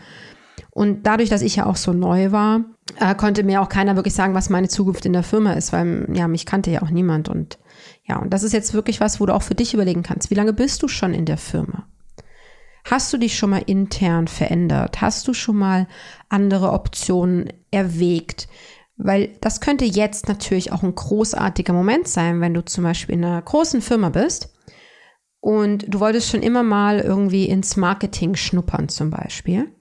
Und 0.69 1.03
dadurch, 1.03 1.29
dass 1.29 1.41
ich 1.41 1.55
ja 1.55 1.65
auch 1.65 1.77
so 1.77 1.93
neu 1.93 2.31
war, 2.31 2.65
äh, 2.99 3.15
konnte 3.15 3.43
mir 3.43 3.61
auch 3.61 3.69
keiner 3.69 3.95
wirklich 3.95 4.13
sagen, 4.13 4.33
was 4.33 4.49
meine 4.49 4.67
Zukunft 4.67 5.05
in 5.05 5.13
der 5.13 5.23
Firma 5.23 5.53
ist, 5.53 5.71
weil 5.71 6.07
ja, 6.13 6.27
mich 6.27 6.45
kannte 6.45 6.71
ja 6.71 6.81
auch 6.81 6.89
niemand. 6.89 7.29
Und 7.29 7.57
ja, 8.03 8.17
und 8.17 8.33
das 8.33 8.43
ist 8.43 8.51
jetzt 8.51 8.73
wirklich 8.73 8.99
was, 8.99 9.21
wo 9.21 9.25
du 9.25 9.33
auch 9.33 9.41
für 9.41 9.55
dich 9.55 9.73
überlegen 9.73 10.03
kannst. 10.03 10.29
Wie 10.29 10.35
lange 10.35 10.53
bist 10.53 10.83
du 10.83 10.89
schon 10.89 11.13
in 11.13 11.25
der 11.25 11.37
Firma? 11.37 11.87
Hast 12.85 13.11
du 13.11 13.17
dich 13.17 13.35
schon 13.35 13.49
mal 13.49 13.63
intern 13.65 14.27
verändert? 14.27 15.01
Hast 15.01 15.27
du 15.27 15.33
schon 15.33 15.57
mal 15.57 15.87
andere 16.29 16.71
Optionen 16.71 17.51
erwägt? 17.71 18.47
Weil 18.95 19.35
das 19.41 19.59
könnte 19.59 19.85
jetzt 19.85 20.27
natürlich 20.27 20.71
auch 20.71 20.83
ein 20.83 20.93
großartiger 20.93 21.73
Moment 21.73 22.07
sein, 22.07 22.41
wenn 22.41 22.53
du 22.53 22.63
zum 22.63 22.83
Beispiel 22.83 23.15
in 23.15 23.25
einer 23.25 23.41
großen 23.41 23.81
Firma 23.81 24.09
bist 24.09 24.53
und 25.41 25.85
du 25.87 25.99
wolltest 25.99 26.29
schon 26.29 26.43
immer 26.43 26.61
mal 26.61 26.99
irgendwie 26.99 27.45
ins 27.45 27.75
Marketing 27.75 28.35
schnuppern 28.35 28.87
zum 28.87 29.09
Beispiel. 29.09 29.71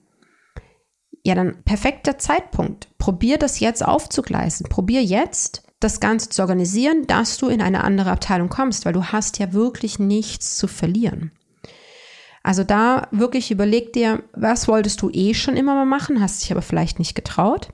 Ja, 1.23 1.35
dann 1.35 1.63
perfekter 1.63 2.17
Zeitpunkt. 2.17 2.87
Probier 2.97 3.37
das 3.37 3.59
jetzt 3.59 3.85
aufzugleisen. 3.85 4.67
Probier 4.67 5.03
jetzt 5.03 5.63
das 5.79 5.99
Ganze 5.99 6.29
zu 6.29 6.41
organisieren, 6.41 7.05
dass 7.05 7.37
du 7.37 7.49
in 7.49 7.61
eine 7.61 7.83
andere 7.83 8.11
Abteilung 8.11 8.49
kommst, 8.49 8.85
weil 8.85 8.93
du 8.93 9.05
hast 9.05 9.37
ja 9.37 9.53
wirklich 9.53 9.99
nichts 9.99 10.57
zu 10.57 10.67
verlieren. 10.67 11.31
Also 12.45 12.63
da 12.63 13.07
wirklich 13.09 13.49
überleg 13.49 13.91
dir, 13.93 14.21
was 14.33 14.67
wolltest 14.67 15.01
du 15.01 15.09
eh 15.09 15.33
schon 15.33 15.57
immer 15.57 15.73
mal 15.73 15.87
machen, 15.87 16.21
hast 16.21 16.43
dich 16.43 16.51
aber 16.51 16.61
vielleicht 16.61 16.99
nicht 16.99 17.15
getraut, 17.15 17.73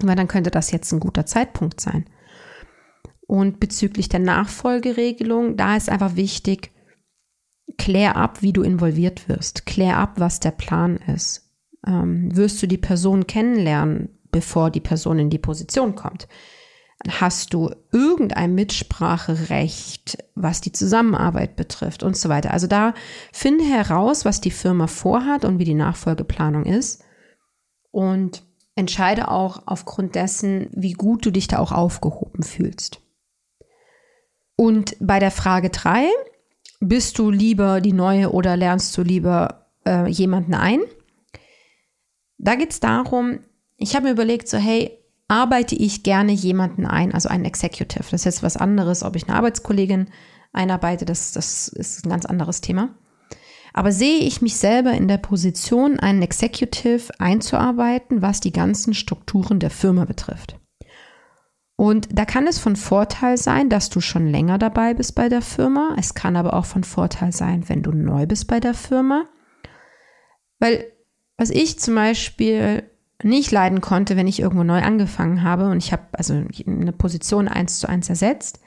weil 0.00 0.16
dann 0.16 0.26
könnte 0.26 0.50
das 0.50 0.70
jetzt 0.70 0.90
ein 0.90 1.00
guter 1.00 1.26
Zeitpunkt 1.26 1.82
sein. 1.82 2.06
Und 3.26 3.60
bezüglich 3.60 4.08
der 4.08 4.20
Nachfolgeregelung, 4.20 5.58
da 5.58 5.76
ist 5.76 5.90
einfach 5.90 6.16
wichtig, 6.16 6.70
klär 7.76 8.16
ab, 8.16 8.40
wie 8.40 8.54
du 8.54 8.62
involviert 8.62 9.28
wirst. 9.28 9.66
Klär 9.66 9.98
ab, 9.98 10.14
was 10.16 10.40
der 10.40 10.52
Plan 10.52 10.96
ist. 11.14 11.50
Ähm, 11.86 12.34
wirst 12.34 12.62
du 12.62 12.66
die 12.66 12.78
Person 12.78 13.26
kennenlernen, 13.26 14.18
bevor 14.32 14.70
die 14.70 14.80
Person 14.80 15.18
in 15.18 15.28
die 15.28 15.38
Position 15.38 15.94
kommt? 15.94 16.26
Hast 17.08 17.54
du 17.54 17.70
irgendein 17.92 18.54
Mitspracherecht, 18.54 20.18
was 20.34 20.60
die 20.60 20.72
Zusammenarbeit 20.72 21.56
betrifft 21.56 22.02
und 22.02 22.16
so 22.16 22.28
weiter. 22.28 22.52
Also 22.52 22.66
da 22.66 22.94
finde 23.32 23.64
heraus, 23.64 24.24
was 24.24 24.40
die 24.40 24.50
Firma 24.50 24.86
vorhat 24.86 25.44
und 25.44 25.58
wie 25.58 25.64
die 25.64 25.74
Nachfolgeplanung 25.74 26.66
ist 26.66 27.02
und 27.90 28.42
entscheide 28.74 29.28
auch 29.28 29.62
aufgrund 29.66 30.14
dessen, 30.14 30.68
wie 30.72 30.92
gut 30.92 31.24
du 31.24 31.30
dich 31.30 31.48
da 31.48 31.58
auch 31.58 31.72
aufgehoben 31.72 32.42
fühlst. 32.42 33.00
Und 34.56 34.96
bei 35.00 35.18
der 35.18 35.30
Frage 35.30 35.70
drei 35.70 36.06
bist 36.80 37.18
du 37.18 37.30
lieber 37.30 37.80
die 37.80 37.92
neue 37.92 38.30
oder 38.30 38.56
lernst 38.56 38.96
du 38.96 39.02
lieber 39.02 39.66
äh, 39.86 40.06
jemanden 40.08 40.54
ein? 40.54 40.80
Da 42.36 42.54
geht 42.54 42.70
es 42.70 42.80
darum, 42.80 43.40
ich 43.76 43.94
habe 43.94 44.06
mir 44.06 44.12
überlegt, 44.12 44.48
so 44.48 44.58
hey, 44.58 44.99
arbeite 45.30 45.76
ich 45.76 46.02
gerne 46.02 46.32
jemanden 46.32 46.86
ein, 46.86 47.14
also 47.14 47.28
einen 47.28 47.44
Executive. 47.44 48.04
Das 48.10 48.22
ist 48.22 48.24
jetzt 48.24 48.42
was 48.42 48.56
anderes, 48.56 49.04
ob 49.04 49.14
ich 49.14 49.28
eine 49.28 49.36
Arbeitskollegin 49.36 50.08
einarbeite, 50.52 51.04
das, 51.04 51.30
das 51.32 51.68
ist 51.68 52.04
ein 52.04 52.10
ganz 52.10 52.26
anderes 52.26 52.60
Thema. 52.60 52.96
Aber 53.72 53.92
sehe 53.92 54.18
ich 54.18 54.42
mich 54.42 54.56
selber 54.56 54.92
in 54.92 55.06
der 55.06 55.18
Position, 55.18 56.00
einen 56.00 56.22
Executive 56.22 57.12
einzuarbeiten, 57.20 58.20
was 58.20 58.40
die 58.40 58.50
ganzen 58.50 58.92
Strukturen 58.92 59.60
der 59.60 59.70
Firma 59.70 60.04
betrifft? 60.04 60.58
Und 61.76 62.08
da 62.12 62.24
kann 62.24 62.48
es 62.48 62.58
von 62.58 62.74
Vorteil 62.74 63.38
sein, 63.38 63.70
dass 63.70 63.88
du 63.88 64.00
schon 64.00 64.26
länger 64.26 64.58
dabei 64.58 64.94
bist 64.94 65.14
bei 65.14 65.28
der 65.28 65.42
Firma. 65.42 65.94
Es 65.96 66.14
kann 66.14 66.34
aber 66.34 66.54
auch 66.54 66.66
von 66.66 66.82
Vorteil 66.82 67.32
sein, 67.32 67.68
wenn 67.68 67.82
du 67.82 67.92
neu 67.92 68.26
bist 68.26 68.48
bei 68.48 68.58
der 68.58 68.74
Firma. 68.74 69.26
Weil 70.58 70.92
was 71.38 71.50
ich 71.50 71.78
zum 71.78 71.94
Beispiel 71.94 72.82
nicht 73.22 73.50
leiden 73.50 73.80
konnte, 73.80 74.16
wenn 74.16 74.26
ich 74.26 74.40
irgendwo 74.40 74.64
neu 74.64 74.80
angefangen 74.80 75.42
habe 75.42 75.68
und 75.68 75.78
ich 75.78 75.92
habe 75.92 76.02
also 76.12 76.42
eine 76.66 76.92
Position 76.92 77.48
eins 77.48 77.78
zu 77.78 77.88
eins 77.88 78.08
ersetzt, 78.08 78.60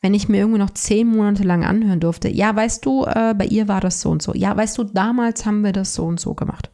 wenn 0.00 0.14
ich 0.14 0.28
mir 0.28 0.38
irgendwo 0.38 0.58
noch 0.58 0.70
zehn 0.70 1.08
Monate 1.08 1.42
lang 1.42 1.64
anhören 1.64 2.00
durfte, 2.00 2.28
ja, 2.28 2.54
weißt 2.54 2.84
du, 2.84 3.04
äh, 3.04 3.34
bei 3.36 3.46
ihr 3.46 3.68
war 3.68 3.80
das 3.80 4.00
so 4.00 4.10
und 4.10 4.22
so. 4.22 4.34
Ja, 4.34 4.56
weißt 4.56 4.78
du, 4.78 4.84
damals 4.84 5.44
haben 5.44 5.62
wir 5.62 5.72
das 5.72 5.94
so 5.94 6.04
und 6.04 6.20
so 6.20 6.34
gemacht. 6.34 6.70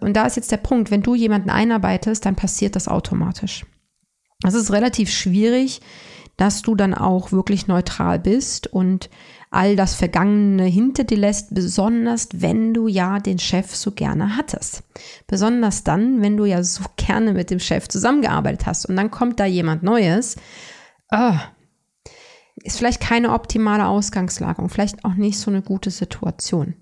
Und 0.00 0.14
da 0.14 0.26
ist 0.26 0.36
jetzt 0.36 0.50
der 0.50 0.58
Punkt, 0.58 0.90
wenn 0.90 1.02
du 1.02 1.14
jemanden 1.14 1.50
einarbeitest, 1.50 2.26
dann 2.26 2.34
passiert 2.34 2.76
das 2.76 2.88
automatisch. 2.88 3.64
Das 4.40 4.54
ist 4.54 4.72
relativ 4.72 5.10
schwierig, 5.10 5.80
dass 6.36 6.62
du 6.62 6.74
dann 6.74 6.94
auch 6.94 7.32
wirklich 7.32 7.66
neutral 7.66 8.18
bist 8.18 8.66
und 8.66 9.08
all 9.50 9.76
das 9.76 9.94
Vergangene 9.94 10.64
hinter 10.64 11.04
dir 11.04 11.18
lässt, 11.18 11.54
besonders 11.54 12.28
wenn 12.32 12.74
du 12.74 12.88
ja 12.88 13.20
den 13.20 13.38
Chef 13.38 13.74
so 13.74 13.92
gerne 13.92 14.36
hattest. 14.36 14.82
Besonders 15.28 15.84
dann, 15.84 16.22
wenn 16.22 16.36
du 16.36 16.44
ja 16.44 16.62
so 16.62 16.84
gerne 16.96 17.32
mit 17.32 17.50
dem 17.50 17.60
Chef 17.60 17.88
zusammengearbeitet 17.88 18.66
hast 18.66 18.86
und 18.86 18.96
dann 18.96 19.10
kommt 19.10 19.38
da 19.38 19.44
jemand 19.44 19.82
Neues. 19.82 20.36
Oh, 21.10 21.34
ist 22.56 22.78
vielleicht 22.78 23.00
keine 23.00 23.32
optimale 23.32 23.86
Ausgangslage 23.86 24.66
vielleicht 24.68 25.04
auch 25.04 25.14
nicht 25.14 25.38
so 25.38 25.50
eine 25.50 25.62
gute 25.62 25.90
Situation. 25.90 26.74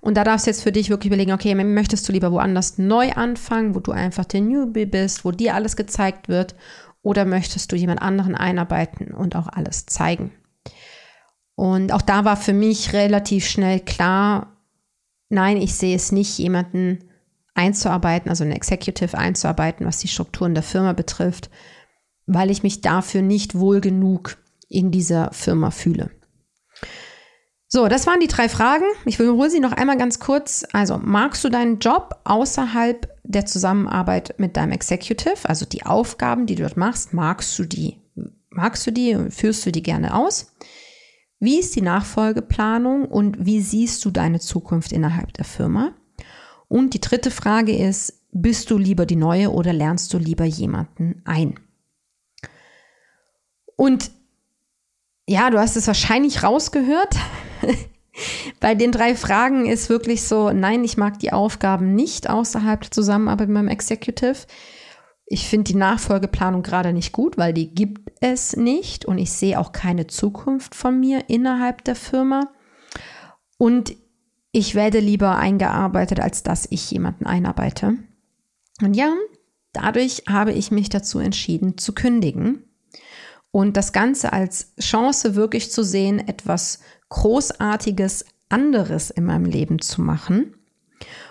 Und 0.00 0.16
da 0.16 0.22
darfst 0.22 0.46
du 0.46 0.50
jetzt 0.50 0.62
für 0.62 0.70
dich 0.70 0.88
wirklich 0.88 1.08
überlegen, 1.08 1.32
okay, 1.32 1.54
möchtest 1.54 2.08
du 2.08 2.12
lieber 2.12 2.30
woanders 2.30 2.78
neu 2.78 3.10
anfangen, 3.12 3.74
wo 3.74 3.80
du 3.80 3.90
einfach 3.90 4.24
der 4.24 4.40
Newbie 4.40 4.86
bist, 4.86 5.24
wo 5.24 5.32
dir 5.32 5.54
alles 5.54 5.74
gezeigt 5.74 6.28
wird, 6.28 6.54
oder 7.06 7.24
möchtest 7.24 7.70
du 7.70 7.76
jemand 7.76 8.02
anderen 8.02 8.34
einarbeiten 8.34 9.14
und 9.14 9.36
auch 9.36 9.46
alles 9.46 9.86
zeigen? 9.86 10.32
Und 11.54 11.92
auch 11.92 12.02
da 12.02 12.24
war 12.24 12.36
für 12.36 12.52
mich 12.52 12.92
relativ 12.94 13.46
schnell 13.46 13.78
klar, 13.78 14.56
nein, 15.28 15.56
ich 15.56 15.76
sehe 15.76 15.94
es 15.94 16.10
nicht, 16.10 16.36
jemanden 16.36 17.04
einzuarbeiten, 17.54 18.28
also 18.28 18.42
ein 18.42 18.50
Executive 18.50 19.16
einzuarbeiten, 19.16 19.86
was 19.86 19.98
die 19.98 20.08
Strukturen 20.08 20.54
der 20.54 20.64
Firma 20.64 20.94
betrifft, 20.94 21.48
weil 22.26 22.50
ich 22.50 22.64
mich 22.64 22.80
dafür 22.80 23.22
nicht 23.22 23.56
wohl 23.56 23.80
genug 23.80 24.36
in 24.68 24.90
dieser 24.90 25.32
Firma 25.32 25.70
fühle. 25.70 26.10
So, 27.68 27.88
das 27.88 28.06
waren 28.06 28.20
die 28.20 28.28
drei 28.28 28.48
Fragen. 28.48 28.84
Ich 29.04 29.18
wiederhole 29.18 29.50
sie 29.50 29.60
noch 29.60 29.72
einmal 29.72 29.98
ganz 29.98 30.20
kurz. 30.20 30.64
Also, 30.72 30.98
magst 30.98 31.42
du 31.44 31.48
deinen 31.48 31.78
Job 31.78 32.20
außerhalb 32.24 33.08
der 33.24 33.46
Zusammenarbeit 33.46 34.34
mit 34.38 34.56
deinem 34.56 34.72
Executive, 34.72 35.48
also 35.48 35.66
die 35.66 35.84
Aufgaben, 35.84 36.46
die 36.46 36.54
du 36.54 36.62
dort 36.62 36.76
machst, 36.76 37.12
magst 37.12 37.58
du 37.58 37.64
die? 37.64 37.98
Magst 38.50 38.86
du 38.86 38.92
die? 38.92 39.30
Führst 39.30 39.66
du 39.66 39.72
die 39.72 39.82
gerne 39.82 40.14
aus? 40.14 40.54
Wie 41.40 41.58
ist 41.58 41.76
die 41.76 41.82
Nachfolgeplanung 41.82 43.04
und 43.04 43.44
wie 43.44 43.60
siehst 43.60 44.04
du 44.04 44.10
deine 44.10 44.40
Zukunft 44.40 44.92
innerhalb 44.92 45.34
der 45.34 45.44
Firma? 45.44 45.92
Und 46.68 46.94
die 46.94 47.00
dritte 47.00 47.30
Frage 47.30 47.76
ist, 47.76 48.22
bist 48.32 48.70
du 48.70 48.78
lieber 48.78 49.06
die 49.06 49.16
Neue 49.16 49.50
oder 49.50 49.72
lernst 49.72 50.14
du 50.14 50.18
lieber 50.18 50.44
jemanden 50.44 51.20
ein? 51.24 51.58
Und 53.76 54.10
ja, 55.26 55.50
du 55.50 55.58
hast 55.58 55.76
es 55.76 55.86
wahrscheinlich 55.86 56.42
rausgehört. 56.42 57.16
Bei 58.60 58.74
den 58.74 58.92
drei 58.92 59.14
Fragen 59.14 59.66
ist 59.66 59.88
wirklich 59.88 60.22
so, 60.22 60.50
nein, 60.50 60.84
ich 60.84 60.96
mag 60.96 61.18
die 61.18 61.32
Aufgaben 61.32 61.94
nicht 61.94 62.30
außerhalb 62.30 62.80
der 62.80 62.90
Zusammenarbeit 62.90 63.48
mit 63.48 63.54
meinem 63.54 63.68
Executive. 63.68 64.46
Ich 65.26 65.48
finde 65.48 65.72
die 65.72 65.78
Nachfolgeplanung 65.78 66.62
gerade 66.62 66.92
nicht 66.92 67.12
gut, 67.12 67.36
weil 67.36 67.52
die 67.52 67.74
gibt 67.74 68.12
es 68.20 68.56
nicht 68.56 69.04
und 69.04 69.18
ich 69.18 69.32
sehe 69.32 69.58
auch 69.58 69.72
keine 69.72 70.06
Zukunft 70.06 70.74
von 70.74 70.98
mir 70.98 71.28
innerhalb 71.28 71.84
der 71.84 71.96
Firma. 71.96 72.48
Und 73.58 73.96
ich 74.52 74.74
werde 74.74 75.00
lieber 75.00 75.36
eingearbeitet, 75.36 76.20
als 76.20 76.42
dass 76.42 76.66
ich 76.70 76.90
jemanden 76.90 77.26
einarbeite. 77.26 77.96
Und 78.80 78.94
ja, 78.94 79.12
dadurch 79.72 80.22
habe 80.28 80.52
ich 80.52 80.70
mich 80.70 80.88
dazu 80.88 81.18
entschieden 81.18 81.76
zu 81.76 81.92
kündigen 81.92 82.65
und 83.56 83.78
das 83.78 83.94
Ganze 83.94 84.34
als 84.34 84.74
Chance 84.78 85.34
wirklich 85.34 85.72
zu 85.72 85.82
sehen, 85.82 86.18
etwas 86.28 86.80
Großartiges 87.08 88.26
anderes 88.50 89.08
in 89.08 89.24
meinem 89.24 89.46
Leben 89.46 89.78
zu 89.78 90.02
machen. 90.02 90.52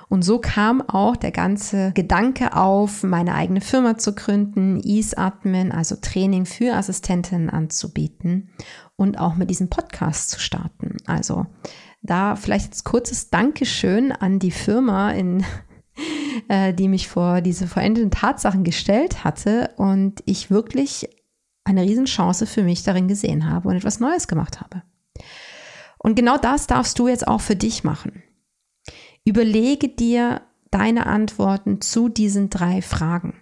Und 0.10 0.24
so 0.24 0.40
kam 0.40 0.82
auch 0.82 1.16
der 1.16 1.30
ganze 1.30 1.92
Gedanke 1.92 2.56
auf, 2.56 3.04
meine 3.04 3.36
eigene 3.36 3.62
Firma 3.62 4.00
zu 4.00 4.16
gründen, 4.16 4.82
Ease 4.84 5.16
Admin, 5.16 5.72
also 5.72 5.98
Training 6.02 6.48
für 6.48 6.74
Assistentinnen 6.74 7.52
anzubieten 7.52 8.50
und 8.96 9.20
auch 9.20 9.36
mit 9.36 9.52
diesem 9.52 9.70
Podcast 9.70 10.32
zu 10.32 10.40
starten. 10.40 10.98
Also 11.06 11.46
da 12.02 12.36
vielleicht 12.36 12.66
jetzt 12.66 12.86
kurzes 12.86 13.30
Dankeschön 13.30 14.12
an 14.12 14.40
die 14.40 14.50
Firma, 14.50 15.12
in, 15.12 15.46
äh, 16.48 16.74
die 16.74 16.88
mich 16.88 17.08
vor 17.08 17.42
diese 17.42 17.68
verendeten 17.68 18.10
Tatsachen 18.10 18.64
gestellt 18.64 19.24
hatte 19.24 19.70
und 19.78 20.24
ich 20.26 20.50
wirklich 20.50 21.08
eine 21.66 21.82
Riesenchance 21.84 22.46
für 22.46 22.64
mich 22.64 22.84
darin 22.84 23.08
gesehen 23.08 23.50
habe 23.50 23.68
und 23.68 23.76
etwas 23.76 24.00
Neues 24.00 24.28
gemacht 24.28 24.62
habe. 24.62 24.84
Und 25.98 26.16
genau 26.16 26.38
das 26.38 26.68
darfst 26.68 26.98
du 27.00 27.08
jetzt 27.08 27.28
auch 27.28 27.42
für 27.42 27.56
dich 27.56 27.84
machen. 27.84 28.24
Überlege 29.26 29.90
dir 29.90 30.44
deine 30.72 31.08
Antworten 31.08 31.82
zu 31.82 32.10
diesen 32.10 32.50
drei 32.50 32.82
Fragen. 32.82 33.42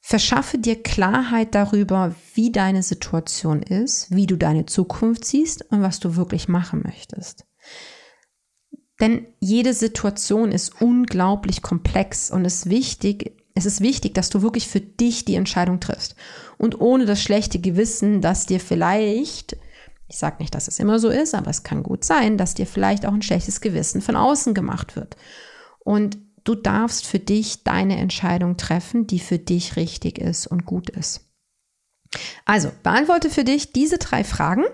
Verschaffe 0.00 0.56
dir 0.56 0.82
Klarheit 0.82 1.54
darüber, 1.54 2.14
wie 2.32 2.50
deine 2.50 2.82
Situation 2.82 3.62
ist, 3.62 4.10
wie 4.10 4.26
du 4.26 4.36
deine 4.36 4.64
Zukunft 4.64 5.26
siehst 5.26 5.70
und 5.70 5.82
was 5.82 6.00
du 6.00 6.16
wirklich 6.16 6.48
machen 6.48 6.82
möchtest. 6.82 7.44
Denn 9.00 9.26
jede 9.38 9.74
Situation 9.74 10.50
ist 10.50 10.80
unglaublich 10.80 11.60
komplex 11.60 12.30
und 12.30 12.46
ist 12.46 12.70
wichtig, 12.70 13.37
es 13.58 13.66
ist 13.66 13.80
wichtig, 13.80 14.14
dass 14.14 14.30
du 14.30 14.40
wirklich 14.40 14.68
für 14.68 14.80
dich 14.80 15.24
die 15.24 15.34
Entscheidung 15.34 15.80
triffst. 15.80 16.14
Und 16.56 16.80
ohne 16.80 17.06
das 17.06 17.20
schlechte 17.20 17.58
Gewissen, 17.58 18.20
dass 18.20 18.46
dir 18.46 18.60
vielleicht, 18.60 19.56
ich 20.06 20.16
sage 20.16 20.36
nicht, 20.38 20.54
dass 20.54 20.68
es 20.68 20.78
immer 20.78 20.98
so 20.98 21.08
ist, 21.08 21.34
aber 21.34 21.50
es 21.50 21.64
kann 21.64 21.82
gut 21.82 22.04
sein, 22.04 22.38
dass 22.38 22.54
dir 22.54 22.66
vielleicht 22.66 23.04
auch 23.04 23.12
ein 23.12 23.22
schlechtes 23.22 23.60
Gewissen 23.60 24.00
von 24.00 24.16
außen 24.16 24.54
gemacht 24.54 24.94
wird. 24.94 25.16
Und 25.80 26.18
du 26.44 26.54
darfst 26.54 27.06
für 27.06 27.18
dich 27.18 27.64
deine 27.64 27.98
Entscheidung 27.98 28.56
treffen, 28.56 29.06
die 29.06 29.18
für 29.18 29.38
dich 29.38 29.76
richtig 29.76 30.18
ist 30.18 30.46
und 30.46 30.64
gut 30.64 30.88
ist. 30.90 31.28
Also, 32.44 32.70
beantworte 32.82 33.28
für 33.28 33.44
dich 33.44 33.72
diese 33.72 33.98
drei 33.98 34.24
Fragen. 34.24 34.64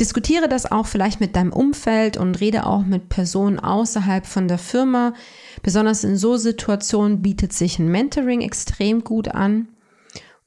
Diskutiere 0.00 0.48
das 0.48 0.72
auch 0.72 0.86
vielleicht 0.86 1.20
mit 1.20 1.36
deinem 1.36 1.52
Umfeld 1.52 2.16
und 2.16 2.40
rede 2.40 2.64
auch 2.64 2.86
mit 2.86 3.10
Personen 3.10 3.58
außerhalb 3.58 4.24
von 4.24 4.48
der 4.48 4.56
Firma. 4.56 5.12
Besonders 5.62 6.04
in 6.04 6.16
so 6.16 6.38
Situationen 6.38 7.20
bietet 7.20 7.52
sich 7.52 7.78
ein 7.78 7.88
Mentoring 7.88 8.40
extrem 8.40 9.04
gut 9.04 9.28
an. 9.28 9.68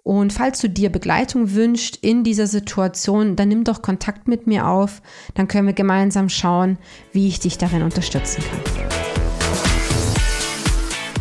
Und 0.02 0.34
falls 0.34 0.60
du 0.60 0.70
dir 0.70 0.92
Begleitung 0.92 1.54
wünschst 1.54 1.98
in 1.98 2.24
dieser 2.24 2.48
Situation, 2.48 3.36
dann 3.36 3.48
nimm 3.48 3.64
doch 3.64 3.84
Kontakt 3.84 4.28
mit 4.28 4.48
mir 4.48 4.68
auf. 4.68 5.04
Dann 5.36 5.48
können 5.48 5.68
wir 5.68 5.74
gemeinsam 5.74 6.30
schauen, 6.30 6.80
wie 7.12 7.28
ich 7.28 7.40
dich 7.40 7.60
darin 7.60 7.84
unterstützen 7.84 8.44
kann. 8.44 8.60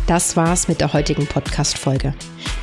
Das 0.07 0.35
war's 0.35 0.67
mit 0.67 0.81
der 0.81 0.91
heutigen 0.91 1.27
Podcast-Folge. 1.27 2.15